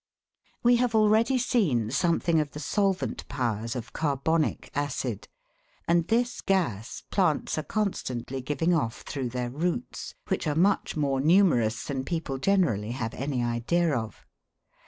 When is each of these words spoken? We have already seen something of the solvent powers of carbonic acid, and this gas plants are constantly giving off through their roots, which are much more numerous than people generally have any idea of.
We 0.63 0.77
have 0.77 0.95
already 0.95 1.37
seen 1.37 1.91
something 1.91 2.39
of 2.39 2.53
the 2.53 2.59
solvent 2.59 3.27
powers 3.27 3.75
of 3.75 3.93
carbonic 3.93 4.71
acid, 4.73 5.27
and 5.87 6.07
this 6.07 6.41
gas 6.41 7.03
plants 7.11 7.55
are 7.59 7.61
constantly 7.61 8.41
giving 8.41 8.73
off 8.73 9.01
through 9.03 9.29
their 9.29 9.51
roots, 9.51 10.15
which 10.27 10.47
are 10.47 10.55
much 10.55 10.97
more 10.97 11.21
numerous 11.21 11.83
than 11.83 12.03
people 12.03 12.39
generally 12.39 12.93
have 12.93 13.13
any 13.13 13.43
idea 13.43 13.95
of. 13.95 14.25